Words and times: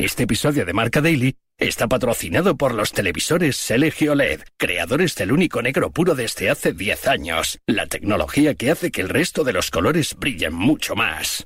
Este 0.00 0.22
episodio 0.22 0.64
de 0.64 0.72
Marca 0.72 1.00
Daily 1.00 1.34
está 1.58 1.88
patrocinado 1.88 2.56
por 2.56 2.72
los 2.72 2.92
televisores 2.92 3.56
Selegio 3.56 4.14
LED, 4.14 4.42
creadores 4.56 5.16
del 5.16 5.32
único 5.32 5.60
negro 5.60 5.90
puro 5.90 6.14
desde 6.14 6.50
hace 6.50 6.72
10 6.72 7.08
años, 7.08 7.58
la 7.66 7.86
tecnología 7.86 8.54
que 8.54 8.70
hace 8.70 8.92
que 8.92 9.00
el 9.00 9.08
resto 9.08 9.42
de 9.42 9.54
los 9.54 9.72
colores 9.72 10.14
brillen 10.16 10.54
mucho 10.54 10.94
más. 10.94 11.44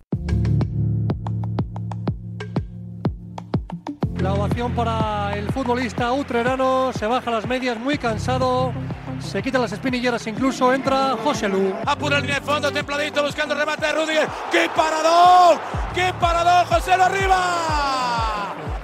La 4.20 4.35
ovación 4.35 4.74
para 4.74 5.34
el 5.34 5.50
futbolista 5.50 6.12
utrerano, 6.12 6.92
se 6.92 7.06
baja 7.06 7.30
las 7.30 7.46
medias 7.46 7.78
muy 7.78 7.96
cansado, 7.96 8.74
se 9.19 9.42
quita 9.42 9.58
las 9.58 9.72
espinilleras 9.72 10.26
incluso, 10.26 10.74
entra 10.74 11.16
José 11.24 11.48
Lu. 11.48 11.74
Apura 11.87 12.19
el 12.19 12.24
línea 12.24 12.40
de 12.40 12.44
fondo, 12.44 12.71
templadito, 12.71 13.22
buscando 13.22 13.54
el 13.54 13.60
remate 13.60 13.87
de 13.87 13.92
Rudiger. 13.92 14.28
¡Qué 14.50 14.69
paradón! 14.76 15.58
¡Qué 15.94 16.12
paradón, 16.20 16.66
José 16.66 16.98
Lu 16.98 17.02
arriba! 17.02 18.02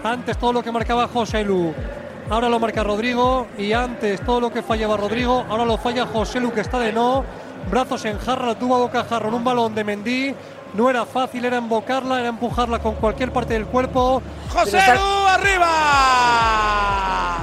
Antes 0.04 0.38
todo 0.38 0.52
lo 0.52 0.62
que 0.62 0.70
marcaba 0.70 1.08
José 1.08 1.44
Lu, 1.44 1.74
ahora 2.30 2.48
lo 2.48 2.58
marca 2.60 2.84
Rodrigo 2.84 3.46
y 3.58 3.72
antes 3.72 4.20
todo 4.24 4.40
lo 4.40 4.52
que 4.52 4.62
fallaba 4.62 4.96
Rodrigo, 4.96 5.44
ahora 5.48 5.64
lo 5.64 5.76
falla 5.76 6.06
José 6.06 6.40
Lu 6.40 6.52
que 6.52 6.60
está 6.60 6.78
de 6.78 6.92
no. 6.92 7.24
Brazos 7.70 8.04
en 8.04 8.18
jarra, 8.18 8.54
tuvo 8.54 8.76
a 8.76 8.78
boca 8.78 9.04
jarro 9.04 9.28
en 9.28 9.34
un 9.34 9.44
balón 9.44 9.74
de 9.74 9.84
Mendy. 9.84 10.34
No 10.74 10.88
era 10.90 11.04
fácil, 11.06 11.44
era 11.44 11.56
embocarla, 11.56 12.20
era 12.20 12.28
empujarla 12.28 12.78
con 12.78 12.94
cualquier 12.96 13.32
parte 13.32 13.54
del 13.54 13.66
cuerpo. 13.66 14.22
¡José 14.50 14.80
Lu 14.94 15.26
arriba! 15.26 16.58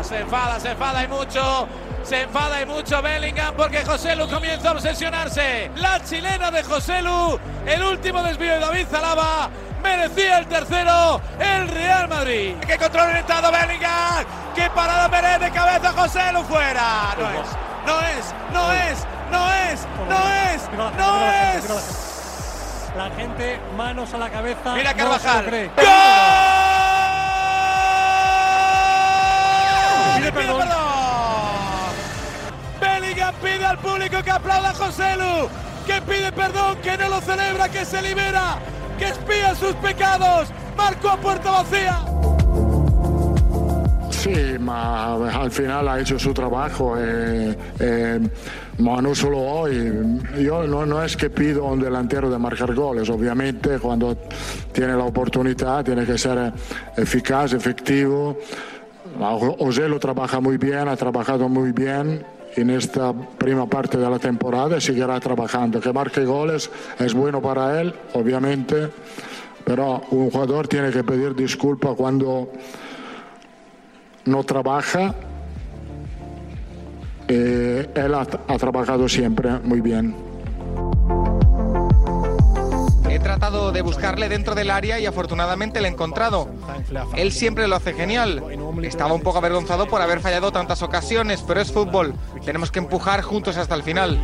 Se 0.04 0.20
enfada, 0.20 0.60
se 0.60 0.72
enfada 0.72 1.04
y 1.04 1.08
mucho. 1.08 1.68
Se 2.04 2.22
enfada 2.22 2.62
y 2.62 2.66
mucho 2.68 3.02
Bellingham 3.02 3.56
porque 3.58 3.84
José 3.84 4.16
Lu 4.16 4.30
comienza 4.30 4.70
a 4.70 4.74
obsesionarse. 4.74 5.72
La 5.76 6.04
chilena 6.04 6.52
de 6.52 6.62
José 6.64 7.02
Lu, 7.02 7.40
el 7.66 7.84
último 7.84 8.22
desvío 8.22 8.54
de 8.54 8.60
David 8.60 8.86
Zalaba, 8.92 9.50
merecía 9.86 10.40
el 10.40 10.48
tercero, 10.48 11.22
el 11.40 11.68
Real 11.68 12.08
Madrid. 12.08 12.56
¡Qué 12.66 12.78
control 12.78 13.10
orientado 13.10 13.52
Bellingham! 13.52 14.26
¡Qué 14.56 14.70
parada 14.72 15.10
Pérez 15.10 15.40
de 15.40 15.52
cabeza 15.52 15.94
José 15.94 16.32
Lu 16.34 16.44
fuera! 16.44 17.16
No 17.16 17.30
es, 17.30 17.48
no 17.86 18.02
es, 18.02 18.34
no 18.56 18.72
es, 18.74 19.06
no 19.30 19.52
es, 19.52 19.88
no 20.10 20.88
es, 20.88 21.70
no 21.70 21.78
es. 21.78 21.86
La 22.98 23.10
gente, 23.16 23.60
manos 23.78 24.14
a 24.14 24.18
la 24.18 24.30
cabeza. 24.30 24.74
Mira 24.74 24.94
Carvajal. 24.94 25.46
¡Gol! 25.46 25.70
Pide 30.16 30.26
¡Le 30.26 30.32
pide 30.32 30.32
perdón. 30.32 30.62
perdón! 30.62 30.86
Bellingham 32.80 33.36
pide 33.36 33.66
al 33.66 33.78
público 33.78 34.24
que 34.24 34.32
aplauda 34.32 34.70
a 34.70 34.74
José 34.74 35.16
Lu, 35.18 35.50
que 35.86 36.02
pide 36.02 36.32
perdón, 36.32 36.78
que 36.82 36.98
no 36.98 37.10
lo 37.10 37.22
celebra, 37.22 37.70
que 37.70 37.86
se 37.86 38.02
libera, 38.02 38.58
que 38.98 39.08
expía 39.08 39.56
sus 39.56 39.74
pecados. 39.76 40.50
Marcó 40.78 41.10
a 41.10 41.18
puerta 41.18 41.52
vacía. 41.52 42.06
Sì, 44.10 44.58
ma 44.60 45.14
al 45.14 45.52
finale 45.52 45.90
ha 45.90 46.00
hecho 46.00 46.18
su 46.18 46.34
trabajo, 46.34 46.96
eh, 46.98 47.56
eh, 47.80 48.20
ma 48.80 49.00
no 49.00 49.14
solo 49.14 49.38
hoy. 49.38 50.18
Yo 50.40 50.66
no, 50.66 50.86
no 50.86 51.04
es 51.04 51.16
que 51.16 51.30
pido 51.30 51.68
a 51.68 51.72
un 51.72 51.80
delantero 51.80 52.30
de 52.30 52.40
marcar 52.40 52.74
goles, 52.74 53.08
obviamente 53.10 53.78
cuando 53.78 54.18
tiene 54.72 54.96
la 54.96 55.04
oportunidad 55.04 55.86
tiene 55.86 56.06
que 56.06 56.18
ser 56.18 56.52
eficaz, 56.98 57.54
efectivo. 57.54 58.38
José 59.60 59.88
lo 59.88 60.00
trabaja 60.00 60.40
muy 60.40 60.58
bien, 60.58 60.88
ha 60.88 60.96
trabajado 60.96 61.48
muy 61.48 61.72
bien 61.72 62.26
en 62.56 62.70
esta 62.70 63.14
prima 63.14 63.68
parte 63.68 63.98
de 63.98 64.10
la 64.10 64.20
temporada 64.20 64.80
seguirá 64.80 65.20
trabajando. 65.20 65.80
Que 65.80 65.92
marque 65.92 66.26
goles 66.26 66.70
es 67.00 67.14
bueno 67.14 67.42
para 67.42 67.82
él, 67.82 67.94
obviamente, 68.14 68.90
pero 69.66 70.02
un 70.12 70.30
jugador 70.30 70.68
tiene 70.68 70.92
que 70.92 71.04
pedir 71.04 71.36
disculpas 71.36 71.96
cuando 71.96 72.52
no 74.26 74.44
trabaja. 74.44 75.14
Eh, 77.28 77.90
él 77.96 78.14
ha 78.14 78.58
trabajado 78.58 79.10
siempre 79.10 79.60
muy 79.64 79.82
bien. 79.82 80.35
De 83.56 83.82
buscarle 83.82 84.30
dentro 84.30 84.56
del 84.56 84.70
área 84.70 85.00
y 85.00 85.06
afortunadamente 85.06 85.82
le 85.82 85.88
he 85.88 85.92
encontrado. 85.92 86.50
Él 87.16 87.32
siempre 87.32 87.68
lo 87.68 87.76
hace 87.76 87.94
genial. 87.94 88.44
Estaba 88.84 89.14
un 89.14 89.22
poco 89.22 89.38
avergonzado 89.38 89.88
por 89.88 90.02
haber 90.02 90.20
fallado 90.20 90.52
tantas 90.52 90.82
ocasiones, 90.82 91.44
pero 91.48 91.62
es 91.62 91.72
fútbol. 91.72 92.14
Tenemos 92.44 92.72
que 92.72 92.80
empujar 92.80 93.22
juntos 93.22 93.58
hasta 93.58 93.76
el 93.76 93.84
final. 93.84 94.20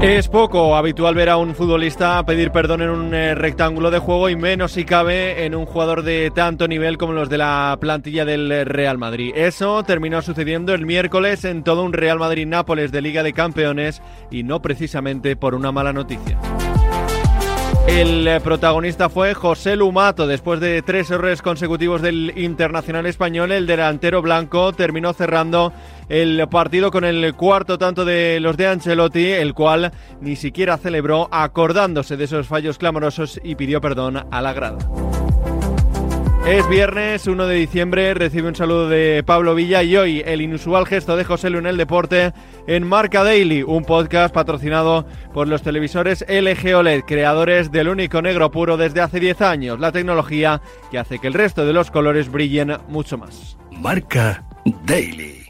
Es 0.00 0.28
poco 0.28 0.76
habitual 0.76 1.16
ver 1.16 1.28
a 1.28 1.38
un 1.38 1.56
futbolista 1.56 2.24
pedir 2.24 2.52
perdón 2.52 2.82
en 2.82 2.90
un 2.90 3.14
eh, 3.14 3.34
rectángulo 3.34 3.90
de 3.90 3.98
juego 3.98 4.28
y 4.28 4.36
menos 4.36 4.70
si 4.70 4.84
cabe 4.84 5.44
en 5.44 5.56
un 5.56 5.66
jugador 5.66 6.04
de 6.04 6.30
tanto 6.32 6.68
nivel 6.68 6.98
como 6.98 7.14
los 7.14 7.28
de 7.28 7.38
la 7.38 7.76
plantilla 7.80 8.24
del 8.24 8.64
Real 8.64 8.96
Madrid. 8.96 9.32
Eso 9.34 9.82
terminó 9.82 10.22
sucediendo 10.22 10.72
el 10.72 10.86
miércoles 10.86 11.44
en 11.44 11.64
todo 11.64 11.82
un 11.82 11.92
Real 11.92 12.20
Madrid-Nápoles 12.20 12.92
de 12.92 13.02
Liga 13.02 13.24
de 13.24 13.32
Campeones 13.32 14.00
y 14.30 14.44
no 14.44 14.62
precisamente 14.62 15.34
por 15.34 15.56
una 15.56 15.72
mala 15.72 15.92
noticia. 15.92 16.38
El 17.88 18.28
eh, 18.28 18.38
protagonista 18.40 19.08
fue 19.08 19.32
José 19.32 19.74
Lumato. 19.74 20.26
Después 20.26 20.60
de 20.60 20.82
tres 20.82 21.10
errores 21.10 21.40
consecutivos 21.40 22.02
del 22.02 22.34
internacional 22.36 23.06
español, 23.06 23.50
el 23.50 23.66
delantero 23.66 24.20
blanco 24.20 24.74
terminó 24.74 25.14
cerrando 25.14 25.72
el 26.10 26.46
partido 26.48 26.90
con 26.90 27.04
el 27.04 27.34
cuarto 27.34 27.78
tanto 27.78 28.04
de 28.04 28.40
los 28.40 28.58
de 28.58 28.66
Ancelotti, 28.66 29.32
el 29.32 29.54
cual 29.54 29.90
ni 30.20 30.36
siquiera 30.36 30.76
celebró 30.76 31.28
acordándose 31.32 32.18
de 32.18 32.24
esos 32.24 32.46
fallos 32.46 32.76
clamorosos 32.76 33.40
y 33.42 33.54
pidió 33.54 33.80
perdón 33.80 34.22
a 34.30 34.42
la 34.42 34.52
grada. 34.52 34.78
Es 36.48 36.66
viernes 36.66 37.26
1 37.26 37.46
de 37.46 37.56
diciembre, 37.56 38.14
recibe 38.14 38.48
un 38.48 38.56
saludo 38.56 38.88
de 38.88 39.22
Pablo 39.22 39.54
Villa 39.54 39.82
y 39.82 39.94
hoy 39.98 40.22
el 40.24 40.40
inusual 40.40 40.86
gesto 40.86 41.14
de 41.14 41.24
José 41.24 41.50
Lu 41.50 41.58
en 41.58 41.66
el 41.66 41.76
deporte 41.76 42.32
en 42.66 42.86
Marca 42.86 43.22
Daily, 43.22 43.62
un 43.62 43.84
podcast 43.84 44.32
patrocinado 44.32 45.06
por 45.34 45.46
los 45.46 45.60
televisores 45.60 46.24
LG 46.26 46.74
OLED, 46.74 47.02
creadores 47.02 47.70
del 47.70 47.88
único 47.88 48.22
negro 48.22 48.50
puro 48.50 48.78
desde 48.78 49.02
hace 49.02 49.20
10 49.20 49.42
años, 49.42 49.78
la 49.78 49.92
tecnología 49.92 50.62
que 50.90 50.98
hace 50.98 51.18
que 51.18 51.26
el 51.26 51.34
resto 51.34 51.66
de 51.66 51.74
los 51.74 51.90
colores 51.90 52.32
brillen 52.32 52.78
mucho 52.88 53.18
más. 53.18 53.58
Marca 53.70 54.42
Daily. 54.86 55.47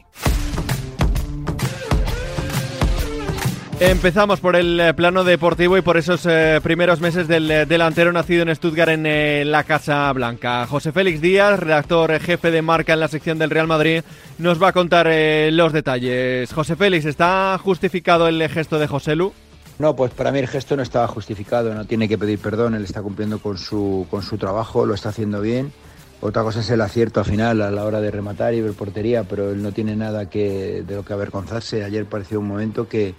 Empezamos 3.81 4.41
por 4.41 4.57
el 4.57 4.77
eh, 4.77 4.93
plano 4.93 5.23
deportivo 5.23 5.77
y 5.77 5.81
por 5.81 5.95
esos 5.95 6.25
eh, 6.25 6.59
primeros 6.61 6.99
meses 6.99 7.29
del 7.29 7.49
eh, 7.49 7.65
delantero 7.65 8.11
nacido 8.11 8.41
en 8.41 8.53
Stuttgart 8.53 8.91
en 8.91 9.49
la 9.49 9.63
Casa 9.63 10.11
Blanca. 10.11 10.67
José 10.67 10.91
Félix 10.91 11.21
Díaz, 11.21 11.57
redactor 11.57 12.19
jefe 12.19 12.51
de 12.51 12.61
marca 12.61 12.91
en 12.91 12.99
la 12.99 13.07
sección 13.07 13.39
del 13.39 13.49
Real 13.49 13.67
Madrid, 13.67 14.03
nos 14.37 14.61
va 14.61 14.67
a 14.67 14.73
contar 14.73 15.07
los 15.53 15.71
detalles. 15.71 16.51
José 16.51 16.75
Félix, 16.75 17.05
¿está 17.05 17.57
justificado 17.63 18.27
el 18.27 18.49
gesto 18.49 18.79
de 18.79 18.87
José 18.87 19.15
Lu? 19.15 19.31
No, 19.79 19.95
pues 19.95 20.11
para 20.11 20.33
mí 20.33 20.39
el 20.39 20.49
gesto 20.49 20.75
no 20.75 20.83
estaba 20.83 21.07
justificado, 21.07 21.73
no 21.73 21.85
tiene 21.85 22.09
que 22.09 22.17
pedir 22.17 22.37
perdón, 22.39 22.75
él 22.75 22.83
está 22.83 23.01
cumpliendo 23.01 23.39
con 23.39 23.57
su, 23.57 24.05
con 24.11 24.23
su 24.23 24.37
trabajo, 24.37 24.85
lo 24.85 24.93
está 24.93 25.09
haciendo 25.09 25.39
bien. 25.39 25.71
Otra 26.19 26.43
cosa 26.43 26.59
es 26.59 26.69
el 26.69 26.81
acierto 26.81 27.21
al 27.21 27.25
final 27.25 27.61
a 27.61 27.71
la 27.71 27.85
hora 27.85 28.01
de 28.01 28.11
rematar 28.11 28.53
y 28.53 28.59
ver 28.59 28.73
portería, 28.73 29.23
pero 29.23 29.51
él 29.51 29.63
no 29.63 29.71
tiene 29.71 29.95
nada 29.95 30.29
que, 30.29 30.83
de 30.85 30.95
lo 30.95 31.05
que 31.05 31.13
avergonzarse. 31.13 31.85
Ayer 31.85 32.05
pareció 32.05 32.41
un 32.41 32.47
momento 32.47 32.89
que, 32.89 33.15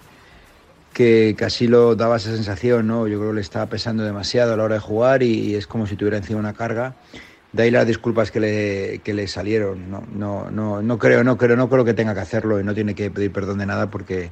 que 1.01 1.35
casi 1.35 1.67
lo 1.67 1.95
daba 1.95 2.17
esa 2.17 2.29
sensación, 2.29 2.85
¿no? 2.85 3.07
Yo 3.07 3.17
creo 3.17 3.31
que 3.31 3.35
le 3.35 3.41
estaba 3.41 3.65
pesando 3.65 4.03
demasiado 4.03 4.53
a 4.53 4.57
la 4.57 4.63
hora 4.63 4.75
de 4.75 4.81
jugar 4.81 5.23
y, 5.23 5.55
es 5.55 5.65
como 5.65 5.87
si 5.87 5.95
tuviera 5.95 6.17
encima 6.17 6.39
una 6.39 6.53
carga. 6.53 6.95
De 7.51 7.63
ahí 7.63 7.71
las 7.71 7.87
disculpas 7.87 8.29
que 8.29 8.39
le, 8.39 9.01
que 9.03 9.13
le 9.13 9.27
salieron. 9.27 9.89
No, 9.89 10.03
no, 10.13 10.51
no, 10.51 10.81
no 10.81 10.97
creo, 10.99 11.23
no 11.23 11.37
creo, 11.37 11.55
no 11.57 11.69
creo 11.69 11.83
que 11.83 11.95
tenga 11.95 12.13
que 12.13 12.19
hacerlo 12.19 12.59
y 12.59 12.63
no 12.63 12.75
tiene 12.75 12.93
que 12.93 13.09
pedir 13.09 13.31
perdón 13.31 13.57
de 13.57 13.65
nada 13.65 13.89
porque 13.89 14.31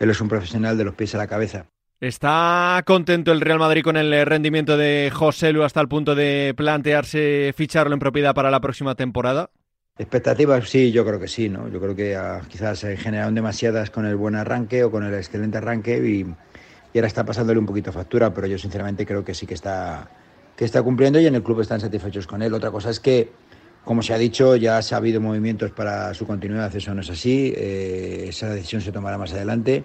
él 0.00 0.10
es 0.10 0.20
un 0.20 0.28
profesional 0.28 0.78
de 0.78 0.84
los 0.84 0.94
pies 0.94 1.14
a 1.14 1.18
la 1.18 1.26
cabeza. 1.26 1.66
¿Está 2.00 2.82
contento 2.86 3.32
el 3.32 3.40
Real 3.42 3.58
Madrid 3.58 3.82
con 3.82 3.96
el 3.96 4.26
rendimiento 4.26 4.76
de 4.76 5.10
José 5.12 5.52
Lu 5.52 5.64
hasta 5.64 5.80
el 5.80 5.88
punto 5.88 6.14
de 6.14 6.54
plantearse 6.56 7.52
ficharlo 7.54 7.92
en 7.92 8.00
propiedad 8.00 8.34
para 8.34 8.50
la 8.50 8.60
próxima 8.60 8.94
temporada? 8.94 9.50
Expectativas, 9.98 10.68
sí, 10.68 10.92
yo 10.92 11.06
creo 11.06 11.18
que 11.18 11.26
sí, 11.26 11.48
¿no? 11.48 11.68
Yo 11.68 11.80
creo 11.80 11.96
que 11.96 12.16
ah, 12.16 12.42
quizás 12.46 12.80
se 12.80 12.98
generaron 12.98 13.34
demasiadas 13.34 13.90
con 13.90 14.04
el 14.04 14.14
buen 14.16 14.34
arranque 14.34 14.84
o 14.84 14.90
con 14.90 15.04
el 15.04 15.14
excelente 15.14 15.56
arranque 15.56 15.96
y, 15.96 16.26
ahora 16.94 17.06
está 17.06 17.24
pasándole 17.24 17.58
un 17.58 17.66
poquito 17.66 17.92
factura, 17.92 18.32
pero 18.32 18.46
yo 18.46 18.58
sinceramente 18.58 19.06
creo 19.06 19.24
que 19.24 19.32
sí 19.34 19.46
que 19.46 19.54
está, 19.54 20.10
que 20.54 20.66
está 20.66 20.82
cumpliendo 20.82 21.18
y 21.18 21.26
en 21.26 21.34
el 21.34 21.42
club 21.42 21.60
están 21.60 21.80
satisfechos 21.80 22.26
con 22.26 22.42
él. 22.42 22.52
Otra 22.52 22.70
cosa 22.70 22.90
es 22.90 23.00
que, 23.00 23.32
como 23.84 24.02
se 24.02 24.12
ha 24.12 24.18
dicho, 24.18 24.56
ya 24.56 24.78
ha 24.78 24.96
habido 24.96 25.20
movimientos 25.20 25.70
para 25.72 26.12
su 26.12 26.26
continuidad, 26.26 26.74
eso 26.74 26.94
no 26.94 27.00
es 27.00 27.10
así, 27.10 27.54
eh, 27.56 28.26
esa 28.28 28.50
decisión 28.50 28.82
se 28.82 28.92
tomará 28.92 29.16
más 29.16 29.32
adelante. 29.32 29.84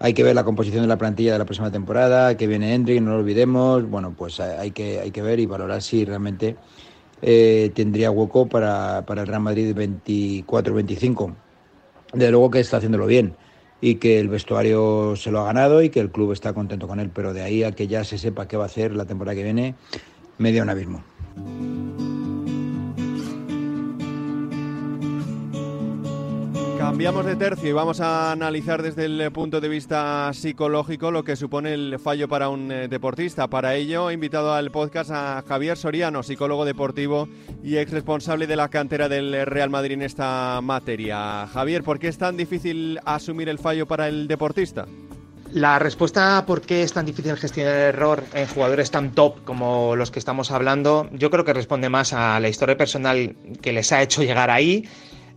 Hay 0.00 0.14
que 0.14 0.22
ver 0.22 0.34
la 0.34 0.44
composición 0.44 0.82
de 0.82 0.88
la 0.88 0.96
plantilla 0.96 1.32
de 1.32 1.38
la 1.38 1.44
próxima 1.44 1.70
temporada, 1.70 2.36
que 2.36 2.46
viene 2.46 2.74
Hendrik, 2.74 3.02
no 3.02 3.10
lo 3.10 3.18
olvidemos. 3.18 3.88
Bueno, 3.90 4.14
pues 4.16 4.40
hay 4.40 4.70
que, 4.70 5.00
hay 5.00 5.10
que 5.10 5.20
ver 5.20 5.38
y 5.40 5.46
valorar 5.46 5.82
si 5.82 6.04
realmente 6.04 6.56
eh, 7.22 7.70
tendría 7.74 8.10
hueco 8.10 8.48
para, 8.48 9.04
para 9.06 9.22
el 9.22 9.26
Real 9.26 9.42
Madrid 9.42 9.74
24-25. 9.74 11.34
De 12.14 12.30
luego 12.30 12.50
que 12.50 12.60
está 12.60 12.78
haciéndolo 12.78 13.06
bien 13.06 13.34
y 13.80 13.96
que 13.96 14.18
el 14.18 14.28
vestuario 14.28 15.14
se 15.16 15.30
lo 15.30 15.40
ha 15.40 15.44
ganado 15.44 15.82
y 15.82 15.90
que 15.90 16.00
el 16.00 16.10
club 16.10 16.32
está 16.32 16.52
contento 16.52 16.88
con 16.88 17.00
él, 17.00 17.10
pero 17.14 17.32
de 17.32 17.42
ahí 17.42 17.62
a 17.62 17.72
que 17.72 17.86
ya 17.86 18.04
se 18.04 18.18
sepa 18.18 18.48
qué 18.48 18.56
va 18.56 18.64
a 18.64 18.66
hacer 18.66 18.94
la 18.94 19.04
temporada 19.04 19.36
que 19.36 19.44
viene, 19.44 19.74
medio 20.38 20.62
un 20.62 20.70
abismo. 20.70 21.02
Cambiamos 26.88 27.26
de 27.26 27.36
tercio 27.36 27.68
y 27.68 27.72
vamos 27.72 28.00
a 28.00 28.32
analizar 28.32 28.80
desde 28.80 29.04
el 29.04 29.30
punto 29.30 29.60
de 29.60 29.68
vista 29.68 30.30
psicológico 30.32 31.10
lo 31.10 31.22
que 31.22 31.36
supone 31.36 31.74
el 31.74 31.98
fallo 31.98 32.28
para 32.28 32.48
un 32.48 32.72
eh, 32.72 32.88
deportista. 32.88 33.46
Para 33.46 33.74
ello 33.74 34.08
he 34.08 34.14
invitado 34.14 34.54
al 34.54 34.70
podcast 34.70 35.10
a 35.10 35.44
Javier 35.46 35.76
Soriano, 35.76 36.22
psicólogo 36.22 36.64
deportivo 36.64 37.28
y 37.62 37.76
ex 37.76 37.92
responsable 37.92 38.46
de 38.46 38.56
la 38.56 38.70
cantera 38.70 39.10
del 39.10 39.44
Real 39.44 39.68
Madrid 39.68 39.92
en 39.92 40.02
esta 40.02 40.60
materia. 40.62 41.46
Javier, 41.48 41.82
¿por 41.82 41.98
qué 41.98 42.08
es 42.08 42.16
tan 42.16 42.38
difícil 42.38 42.98
asumir 43.04 43.50
el 43.50 43.58
fallo 43.58 43.86
para 43.86 44.08
el 44.08 44.26
deportista? 44.26 44.86
La 45.52 45.78
respuesta 45.78 46.38
a 46.38 46.46
por 46.46 46.62
qué 46.62 46.82
es 46.82 46.94
tan 46.94 47.04
difícil 47.04 47.36
gestionar 47.36 47.74
el 47.74 47.80
error 47.80 48.24
en 48.32 48.46
jugadores 48.46 48.90
tan 48.90 49.12
top 49.12 49.44
como 49.44 49.94
los 49.94 50.10
que 50.10 50.18
estamos 50.18 50.50
hablando, 50.50 51.10
yo 51.12 51.30
creo 51.30 51.44
que 51.44 51.52
responde 51.52 51.90
más 51.90 52.14
a 52.14 52.40
la 52.40 52.48
historia 52.48 52.78
personal 52.78 53.36
que 53.60 53.74
les 53.74 53.92
ha 53.92 54.00
hecho 54.00 54.22
llegar 54.22 54.50
ahí 54.50 54.88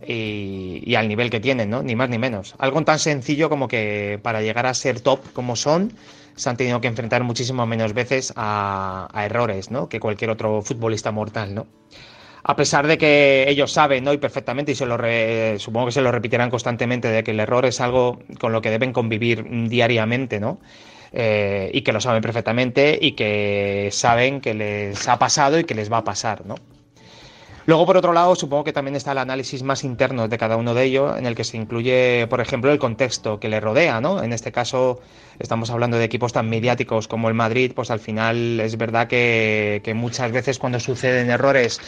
y, 0.06 0.94
al 0.94 1.08
nivel 1.08 1.30
que 1.30 1.40
tienen, 1.40 1.70
¿no? 1.70 1.82
Ni 1.82 1.96
más 1.96 2.08
ni 2.08 2.18
menos. 2.18 2.54
Algo 2.58 2.82
tan 2.82 2.98
sencillo 2.98 3.48
como 3.48 3.68
que 3.68 4.18
para 4.22 4.42
llegar 4.42 4.66
a 4.66 4.74
ser 4.74 5.00
top 5.00 5.20
como 5.32 5.56
son, 5.56 5.92
se 6.34 6.50
han 6.50 6.56
tenido 6.56 6.80
que 6.80 6.88
enfrentar 6.88 7.22
muchísimo 7.24 7.66
menos 7.66 7.92
veces 7.94 8.32
a, 8.36 9.08
errores, 9.24 9.70
¿no? 9.70 9.88
Que 9.88 10.00
cualquier 10.00 10.30
otro 10.30 10.62
futbolista 10.62 11.12
mortal, 11.12 11.54
¿no? 11.54 11.66
A 12.44 12.56
pesar 12.56 12.86
de 12.86 12.98
que 12.98 13.44
ellos 13.48 13.70
saben, 13.70 14.02
¿no? 14.02 14.12
Y 14.12 14.18
perfectamente, 14.18 14.72
y 14.72 14.74
se 14.74 14.86
lo 14.86 14.98
supongo 15.58 15.86
que 15.86 15.92
se 15.92 16.00
lo 16.00 16.10
repetirán 16.10 16.50
constantemente, 16.50 17.08
de 17.08 17.22
que 17.22 17.30
el 17.30 17.40
error 17.40 17.64
es 17.66 17.80
algo 17.80 18.20
con 18.40 18.52
lo 18.52 18.60
que 18.60 18.70
deben 18.70 18.92
convivir 18.92 19.44
diariamente, 19.68 20.40
¿no? 20.40 20.58
Eh, 21.12 21.70
y 21.74 21.82
que 21.82 21.92
lo 21.92 22.00
saben 22.00 22.22
perfectamente 22.22 22.98
y 23.00 23.12
que 23.12 23.90
saben 23.92 24.40
que 24.40 24.54
les 24.54 25.06
ha 25.08 25.18
pasado 25.18 25.58
y 25.58 25.64
que 25.64 25.74
les 25.74 25.92
va 25.92 25.98
a 25.98 26.04
pasar, 26.04 26.46
¿no? 26.46 26.54
Luego, 27.64 27.86
por 27.86 27.96
otro 27.96 28.12
lado, 28.12 28.34
supongo 28.34 28.64
que 28.64 28.72
también 28.72 28.96
está 28.96 29.12
el 29.12 29.18
análisis 29.18 29.62
más 29.62 29.84
interno 29.84 30.26
de 30.26 30.36
cada 30.36 30.56
uno 30.56 30.74
de 30.74 30.84
ellos, 30.84 31.16
en 31.16 31.26
el 31.26 31.36
que 31.36 31.44
se 31.44 31.56
incluye, 31.56 32.26
por 32.28 32.40
ejemplo, 32.40 32.72
el 32.72 32.78
contexto 32.78 33.38
que 33.38 33.48
le 33.48 33.60
rodea, 33.60 34.00
¿no? 34.00 34.22
En 34.22 34.32
este 34.32 34.50
caso, 34.50 35.00
estamos 35.38 35.70
hablando 35.70 35.96
de 35.96 36.04
equipos 36.04 36.32
tan 36.32 36.48
mediáticos 36.48 37.06
como 37.06 37.28
el 37.28 37.34
Madrid, 37.34 37.72
pues 37.74 37.90
al 37.92 38.00
final 38.00 38.58
es 38.58 38.76
verdad 38.76 39.06
que, 39.06 39.92
muchas 39.94 40.32
veces 40.32 40.58
cuando 40.58 40.80
suceden 40.80 41.30
errores 41.30 41.80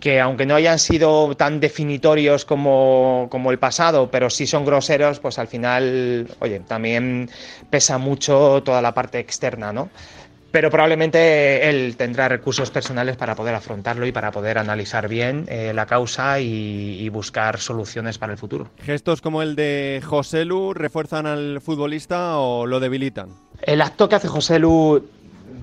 que 0.00 0.20
aunque 0.20 0.46
no 0.46 0.56
hayan 0.56 0.80
sido 0.80 1.36
tan 1.36 1.60
definitorios 1.60 2.44
como, 2.44 3.28
como, 3.30 3.52
el 3.52 3.60
pasado, 3.60 4.10
pero 4.10 4.30
sí 4.30 4.48
son 4.48 4.64
groseros, 4.64 5.20
pues 5.20 5.38
al 5.38 5.46
final, 5.46 6.26
oye, 6.40 6.58
también 6.58 7.30
pesa 7.70 7.98
mucho 7.98 8.62
toda 8.64 8.82
la 8.82 8.94
parte 8.94 9.20
externa, 9.20 9.72
¿no? 9.72 9.90
Pero 10.52 10.70
probablemente 10.70 11.68
él 11.68 11.96
tendrá 11.96 12.28
recursos 12.28 12.70
personales 12.70 13.16
para 13.16 13.34
poder 13.34 13.54
afrontarlo 13.54 14.06
y 14.06 14.12
para 14.12 14.30
poder 14.30 14.58
analizar 14.58 15.08
bien 15.08 15.46
eh, 15.48 15.72
la 15.74 15.86
causa 15.86 16.38
y, 16.40 17.08
buscar 17.12 17.58
soluciones 17.58 18.16
para 18.16 18.32
el 18.32 18.38
futuro. 18.38 18.70
¿Gestos 18.82 19.20
como 19.20 19.42
el 19.42 19.54
de 19.54 20.00
José 20.02 20.46
Lu 20.46 20.72
refuerzan 20.72 21.26
al 21.26 21.60
futbolista 21.60 22.38
o 22.38 22.66
lo 22.66 22.80
debilitan? 22.80 23.28
El 23.60 23.82
acto 23.82 24.08
que 24.08 24.14
hace 24.14 24.28
José 24.28 24.58
Lu, 24.58 25.04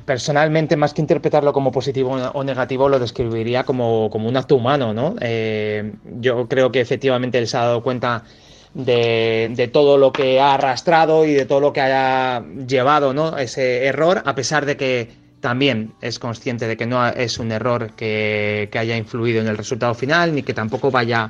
personalmente, 0.05 0.75
más 0.75 0.93
que 0.93 1.01
interpretarlo 1.01 1.53
como 1.53 1.71
positivo 1.71 2.11
o 2.11 2.43
negativo, 2.43 2.87
lo 2.87 2.99
describiría 2.99 3.63
como, 3.63 4.07
un 4.07 4.37
acto 4.37 4.55
humano. 4.55 4.93
¿no? 4.93 5.15
Eh, 5.21 5.91
yo 6.19 6.47
creo 6.47 6.71
que 6.71 6.81
efectivamente 6.81 7.39
él 7.39 7.47
se 7.47 7.57
ha 7.57 7.61
dado 7.61 7.81
cuenta 7.81 8.23
de, 8.73 9.69
todo 9.71 9.97
lo 9.97 10.11
que 10.11 10.39
ha 10.39 10.53
arrastrado 10.53 11.25
y 11.25 11.33
de 11.33 11.45
todo 11.45 11.59
lo 11.59 11.73
que 11.73 11.81
haya 11.81 12.43
llevado 12.67 13.13
¿no? 13.13 13.37
ese 13.37 13.85
error, 13.85 14.21
a 14.25 14.35
pesar 14.35 14.65
de 14.65 14.77
que 14.77 15.19
también 15.39 15.93
es 16.01 16.19
consciente 16.19 16.67
de 16.67 16.75
que 16.75 16.85
no 16.85 17.07
es 17.07 17.39
un 17.39 17.51
error 17.51 17.91
que, 17.95 18.69
haya 18.73 18.97
influido 18.97 19.41
en 19.41 19.47
el 19.47 19.57
resultado 19.57 19.93
final, 19.93 20.35
ni 20.35 20.43
que 20.43 20.53
tampoco 20.53 20.91
vaya 20.91 21.29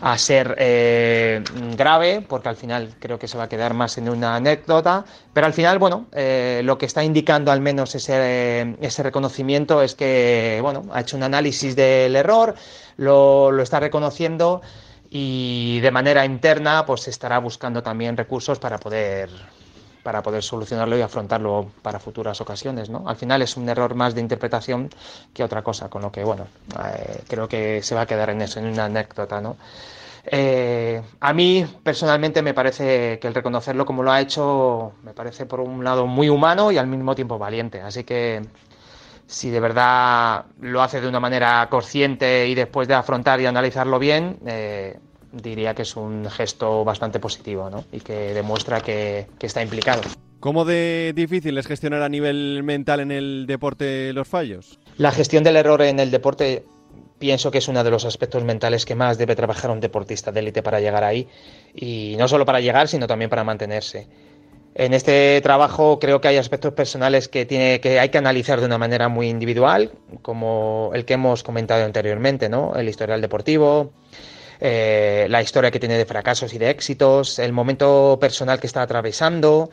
a 0.00 0.18
ser 0.18 0.54
eh, 0.58 1.42
grave, 1.76 2.24
porque 2.26 2.48
al 2.48 2.56
final 2.56 2.94
creo 2.98 3.18
que 3.18 3.28
se 3.28 3.36
va 3.36 3.44
a 3.44 3.48
quedar 3.48 3.74
más 3.74 3.98
en 3.98 4.08
una 4.08 4.36
anécdota, 4.36 5.04
pero 5.32 5.46
al 5.46 5.52
final, 5.52 5.78
bueno, 5.78 6.06
eh, 6.12 6.62
lo 6.64 6.78
que 6.78 6.86
está 6.86 7.04
indicando 7.04 7.52
al 7.52 7.60
menos 7.60 7.94
ese, 7.94 8.76
ese 8.80 9.02
reconocimiento 9.02 9.82
es 9.82 9.94
que, 9.94 10.58
bueno, 10.62 10.84
ha 10.92 11.00
hecho 11.00 11.16
un 11.16 11.22
análisis 11.22 11.76
del 11.76 12.16
error, 12.16 12.54
lo, 12.96 13.50
lo 13.50 13.62
está 13.62 13.80
reconociendo 13.80 14.62
y 15.10 15.80
de 15.80 15.90
manera 15.90 16.24
interna 16.24 16.86
pues 16.86 17.08
estará 17.08 17.38
buscando 17.38 17.82
también 17.82 18.16
recursos 18.16 18.58
para 18.58 18.78
poder 18.78 19.28
para 20.02 20.22
poder 20.22 20.42
solucionarlo 20.42 20.96
y 20.96 21.02
afrontarlo 21.02 21.70
para 21.82 21.98
futuras 21.98 22.40
ocasiones, 22.40 22.88
¿no? 22.88 23.06
Al 23.06 23.16
final 23.16 23.42
es 23.42 23.56
un 23.58 23.68
error 23.68 23.94
más 23.94 24.14
de 24.14 24.22
interpretación 24.22 24.88
que 25.34 25.44
otra 25.44 25.62
cosa, 25.62 25.90
con 25.90 26.00
lo 26.00 26.10
que, 26.10 26.24
bueno, 26.24 26.46
eh, 26.82 27.22
creo 27.28 27.48
que 27.48 27.82
se 27.82 27.94
va 27.94 28.02
a 28.02 28.06
quedar 28.06 28.30
en 28.30 28.40
eso, 28.40 28.60
en 28.60 28.66
una 28.66 28.86
anécdota, 28.86 29.42
¿no? 29.42 29.56
Eh, 30.24 31.02
a 31.20 31.32
mí 31.32 31.66
personalmente 31.82 32.42
me 32.42 32.54
parece 32.54 33.18
que 33.18 33.28
el 33.28 33.34
reconocerlo 33.34 33.86
como 33.86 34.02
lo 34.02 34.12
ha 34.12 34.20
hecho 34.20 34.92
me 35.02 35.14
parece 35.14 35.46
por 35.46 35.60
un 35.60 35.82
lado 35.82 36.06
muy 36.06 36.28
humano 36.28 36.70
y 36.70 36.78
al 36.78 36.86
mismo 36.86 37.14
tiempo 37.14 37.38
valiente, 37.38 37.80
así 37.80 38.04
que 38.04 38.42
si 39.30 39.48
de 39.48 39.60
verdad 39.60 40.46
lo 40.60 40.82
hace 40.82 41.00
de 41.00 41.06
una 41.06 41.20
manera 41.20 41.68
consciente 41.70 42.48
y 42.48 42.54
después 42.56 42.88
de 42.88 42.94
afrontar 42.94 43.40
y 43.40 43.46
analizarlo 43.46 44.00
bien, 44.00 44.38
eh, 44.44 44.98
diría 45.30 45.72
que 45.72 45.82
es 45.82 45.94
un 45.94 46.28
gesto 46.28 46.84
bastante 46.84 47.20
positivo 47.20 47.70
¿no? 47.70 47.84
y 47.92 48.00
que 48.00 48.34
demuestra 48.34 48.80
que, 48.80 49.28
está 49.40 49.62
implicado. 49.62 50.02
¿Cómo 50.40 50.64
de 50.64 51.12
difícil 51.14 51.56
es 51.58 51.66
gestionar 51.68 52.02
a 52.02 52.08
nivel 52.08 52.62
mental 52.64 52.98
en 52.98 53.12
el 53.12 53.46
deporte 53.46 54.12
los 54.12 54.26
fallos? 54.26 54.80
La 54.96 55.12
gestión 55.12 55.44
del 55.44 55.56
error 55.56 55.80
en 55.82 56.00
el 56.00 56.10
deporte 56.10 56.64
pienso 57.20 57.52
que 57.52 57.58
es 57.58 57.68
uno 57.68 57.84
de 57.84 57.90
los 57.90 58.04
aspectos 58.04 58.42
mentales 58.42 58.84
que 58.84 58.96
más 58.96 59.16
debe 59.16 59.36
trabajar 59.36 59.70
un 59.70 59.78
deportista 59.78 60.32
de 60.32 60.40
élite 60.40 60.62
para 60.62 60.80
llegar 60.80 61.04
ahí 61.04 61.28
y 61.72 62.16
no 62.18 62.26
solo 62.26 62.44
para 62.44 62.60
llegar, 62.60 62.88
sino 62.88 63.06
también 63.06 63.30
para 63.30 63.44
mantenerse. 63.44 64.08
En 64.74 64.94
este 64.94 65.40
trabajo 65.42 65.98
creo 65.98 66.20
que 66.20 66.28
hay 66.28 66.36
aspectos 66.36 66.72
personales 66.74 67.28
que, 67.28 67.44
tiene, 67.44 67.80
que 67.80 67.98
hay 67.98 68.08
que 68.10 68.18
analizar 68.18 68.60
de 68.60 68.66
una 68.66 68.78
manera 68.78 69.08
muy 69.08 69.28
individual, 69.28 69.92
como 70.22 70.90
el 70.94 71.04
que 71.04 71.14
hemos 71.14 71.42
comentado 71.42 71.84
anteriormente, 71.84 72.48
¿no? 72.48 72.74
El 72.76 72.88
historial 72.88 73.20
deportivo, 73.20 73.92
eh, 74.60 75.26
la 75.28 75.42
historia 75.42 75.70
que 75.70 75.80
tiene 75.80 75.98
de 75.98 76.06
fracasos 76.06 76.54
y 76.54 76.58
de 76.58 76.70
éxitos, 76.70 77.38
el 77.40 77.52
momento 77.52 78.18
personal 78.20 78.60
que 78.60 78.68
está 78.68 78.82
atravesando, 78.82 79.70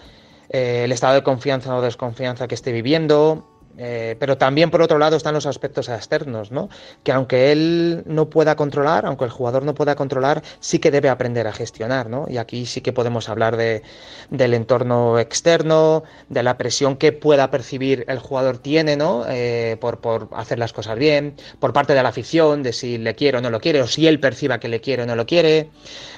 eh, 0.49 0.81
el 0.85 0.91
estado 0.91 1.13
de 1.13 1.23
confianza 1.23 1.75
o 1.75 1.81
desconfianza 1.81 2.47
que 2.47 2.55
esté 2.55 2.71
viviendo, 2.71 3.45
eh, 3.77 4.15
pero 4.19 4.37
también, 4.37 4.71
por 4.71 4.81
otro 4.81 4.97
lado, 4.97 5.15
están 5.15 5.33
los 5.33 5.45
aspectos 5.45 5.87
externos, 5.89 6.51
¿no? 6.51 6.69
Que 7.03 7.11
aunque 7.11 7.51
él 7.51 8.03
no 8.05 8.29
pueda 8.29 8.55
controlar, 8.55 9.05
aunque 9.05 9.25
el 9.25 9.31
jugador 9.31 9.63
no 9.63 9.75
pueda 9.75 9.95
controlar, 9.95 10.41
sí 10.59 10.79
que 10.79 10.91
debe 10.91 11.09
aprender 11.09 11.47
a 11.47 11.53
gestionar, 11.53 12.09
¿no? 12.09 12.25
Y 12.27 12.37
aquí 12.37 12.65
sí 12.65 12.81
que 12.81 12.91
podemos 12.93 13.29
hablar 13.29 13.55
de, 13.55 13.83
del 14.29 14.53
entorno 14.53 15.19
externo, 15.19 16.03
de 16.29 16.43
la 16.43 16.57
presión 16.57 16.97
que 16.97 17.11
pueda 17.11 17.51
percibir 17.51 18.05
el 18.07 18.19
jugador 18.19 18.57
tiene, 18.57 18.97
¿no? 18.97 19.25
Eh, 19.27 19.77
por, 19.79 19.99
por 19.99 20.29
hacer 20.33 20.57
las 20.57 20.73
cosas 20.73 20.97
bien, 20.97 21.35
por 21.59 21.73
parte 21.73 21.93
de 21.93 22.01
la 22.01 22.09
afición, 22.09 22.63
de 22.63 22.73
si 22.73 22.97
le 22.97 23.15
quiere 23.15 23.37
o 23.37 23.41
no 23.41 23.49
lo 23.49 23.59
quiere, 23.59 23.81
o 23.81 23.87
si 23.87 24.07
él 24.07 24.19
perciba 24.19 24.59
que 24.59 24.67
le 24.67 24.81
quiere 24.81 25.03
o 25.03 25.05
no 25.05 25.15
lo 25.15 25.25
quiere, 25.25 25.69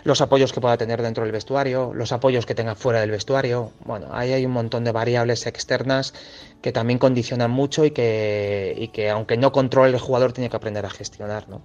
los 0.03 0.22
apoyos 0.22 0.53
que 0.53 0.62
pueda 0.62 0.77
tener 0.77 1.01
dentro 1.01 1.24
del 1.24 1.33
vestuario, 1.33 1.91
los 1.93 2.12
apoyos 2.12 2.45
que 2.45 2.55
tenga 2.55 2.75
fuera 2.75 3.01
del 3.01 3.12
vestuario. 3.12 3.72
Bueno, 3.83 4.07
ahí 4.12 4.31
hay 4.31 4.45
un 4.45 4.51
montón 4.51 4.83
de 4.86 4.91
variables 4.91 5.45
externas 5.45 6.13
que 6.61 6.71
también 6.71 6.99
condicionan 6.99 7.51
mucho 7.51 7.85
y 7.85 7.91
que, 7.91 8.75
y 8.77 8.89
que 8.89 9.09
aunque 9.09 9.37
no 9.37 9.51
controle 9.51 9.93
el 9.93 9.99
jugador 9.99 10.33
tiene 10.33 10.49
que 10.49 10.57
aprender 10.57 10.85
a 10.85 10.89
gestionar. 10.89 11.47
¿no? 11.47 11.61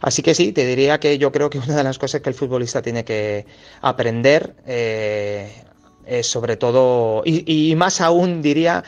Así 0.00 0.22
que 0.22 0.34
sí, 0.34 0.52
te 0.52 0.66
diría 0.66 0.98
que 0.98 1.18
yo 1.18 1.32
creo 1.32 1.50
que 1.50 1.58
una 1.66 1.76
de 1.76 1.84
las 1.84 1.98
cosas 1.98 2.20
que 2.20 2.30
el 2.30 2.34
futbolista 2.34 2.82
tiene 2.82 3.04
que 3.04 3.46
aprender 3.82 4.56
eh, 4.66 5.52
es 6.06 6.26
sobre 6.26 6.56
todo, 6.56 7.22
y, 7.26 7.74
más 7.76 8.00
aún 8.00 8.40
diría, 8.40 8.82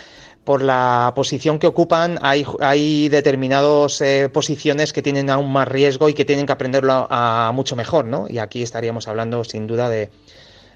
por 0.45 0.63
la 0.63 1.13
posición 1.15 1.59
que 1.59 1.67
ocupan, 1.67 2.19
hay, 2.23 2.47
hay 2.61 3.11
determinadas 3.11 4.01
eh, 4.01 4.31
posiciones 4.33 4.95
que 4.95 5.03
tienen 5.03 5.29
aún 5.29 5.53
más 5.53 5.69
riesgo 5.69 6.09
y 6.09 6.15
que 6.15 6.25
tienen 6.25 6.47
que 6.47 6.53
aprenderlo 6.53 7.07
a, 7.11 7.53
mucho 7.55 7.77
mejor, 7.77 8.07
¿no? 8.07 8.27
Y 8.27 8.39
aquí 8.39 8.63
estaríamos 8.63 9.07
hablando 9.07 9.45
sin 9.45 9.67
duda 9.67 9.91
de, 9.91 10.09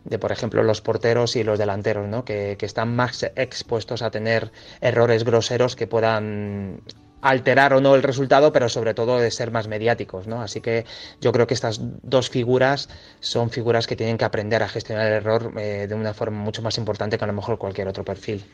de, 0.04 0.18
por 0.18 0.32
ejemplo, 0.32 0.62
los 0.62 0.80
porteros 0.80 1.36
y 1.36 1.44
los 1.44 1.58
delanteros, 1.58 2.08
¿no? 2.08 2.24
que, 2.24 2.56
están 2.60 2.96
más 2.96 3.22
expuestos 3.36 4.02
a 4.02 4.10
tener 4.10 4.50
errores 4.80 5.24
groseros 5.24 5.76
que 5.76 5.86
puedan 5.86 6.80
alterar 7.20 7.72
o 7.72 7.80
no 7.80 7.94
el 7.94 8.02
resultado, 8.02 8.52
pero 8.52 8.68
sobre 8.68 8.94
todo 8.94 9.18
de 9.18 9.30
ser 9.30 9.50
más 9.50 9.66
mediáticos, 9.66 10.26
¿no? 10.26 10.42
Así 10.42 10.60
que 10.60 10.84
yo 11.22 11.32
creo 11.32 11.46
que 11.46 11.54
estas 11.54 11.80
dos 12.02 12.28
figuras 12.28 12.90
son 13.20 13.48
figuras 13.50 13.86
que 13.86 13.96
tienen 13.96 14.18
que 14.18 14.26
aprender 14.26 14.62
a 14.62 14.68
gestionar 14.68 15.06
el 15.06 15.14
error 15.14 15.52
eh, 15.56 15.86
de 15.88 15.94
una 15.94 16.12
forma 16.12 16.38
mucho 16.38 16.60
más 16.60 16.76
importante 16.76 17.16
que 17.16 17.24
a 17.24 17.26
lo 17.26 17.32
mejor 17.32 17.58
cualquier 17.58 17.88
otro 17.88 18.04
perfil. 18.04 18.44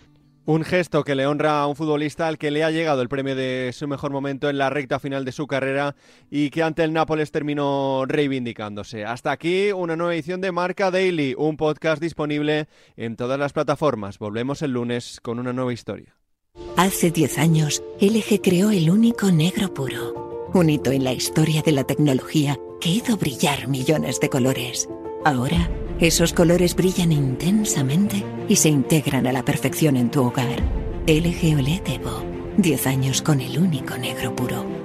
Un 0.50 0.64
gesto 0.64 1.04
que 1.04 1.14
le 1.14 1.28
honra 1.28 1.60
a 1.60 1.68
un 1.68 1.76
futbolista 1.76 2.26
al 2.26 2.36
que 2.36 2.50
le 2.50 2.64
ha 2.64 2.72
llegado 2.72 3.02
el 3.02 3.08
premio 3.08 3.36
de 3.36 3.70
su 3.72 3.86
mejor 3.86 4.10
momento 4.10 4.50
en 4.50 4.58
la 4.58 4.68
recta 4.68 4.98
final 4.98 5.24
de 5.24 5.30
su 5.30 5.46
carrera 5.46 5.94
y 6.28 6.50
que 6.50 6.64
ante 6.64 6.82
el 6.82 6.92
Nápoles 6.92 7.30
terminó 7.30 8.02
reivindicándose. 8.04 9.04
Hasta 9.04 9.30
aquí 9.30 9.70
una 9.70 9.94
nueva 9.94 10.12
edición 10.12 10.40
de 10.40 10.50
Marca 10.50 10.90
Daily, 10.90 11.36
un 11.38 11.56
podcast 11.56 12.02
disponible 12.02 12.66
en 12.96 13.14
todas 13.14 13.38
las 13.38 13.52
plataformas. 13.52 14.18
Volvemos 14.18 14.60
el 14.62 14.72
lunes 14.72 15.20
con 15.22 15.38
una 15.38 15.52
nueva 15.52 15.72
historia. 15.72 16.16
Hace 16.76 17.12
10 17.12 17.38
años, 17.38 17.80
LG 18.00 18.42
creó 18.42 18.72
el 18.72 18.90
único 18.90 19.30
negro 19.30 19.72
puro, 19.72 20.50
un 20.52 20.68
hito 20.68 20.90
en 20.90 21.04
la 21.04 21.12
historia 21.12 21.62
de 21.62 21.70
la 21.70 21.84
tecnología 21.84 22.58
que 22.80 22.88
hizo 22.88 23.16
brillar 23.16 23.68
millones 23.68 24.18
de 24.18 24.28
colores. 24.28 24.88
Ahora, 25.24 25.70
esos 26.00 26.32
colores 26.32 26.74
brillan 26.74 27.12
intensamente 27.12 28.24
y 28.48 28.56
se 28.56 28.70
integran 28.70 29.26
a 29.26 29.32
la 29.32 29.44
perfección 29.44 29.96
en 29.96 30.10
tu 30.10 30.22
hogar. 30.22 30.62
LG 31.06 31.58
OLED 31.58 31.88
Evo. 31.88 32.22
10 32.56 32.86
años 32.86 33.22
con 33.22 33.40
el 33.40 33.58
único 33.58 33.96
negro 33.96 34.34
puro. 34.34 34.79